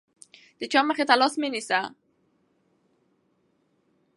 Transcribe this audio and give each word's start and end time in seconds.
د 0.59 0.61
چا 0.71 0.79
مخې 0.87 1.03
ته 1.09 1.15
لاس 1.21 1.33
مه 1.41 1.47
نیسه. 1.53 1.79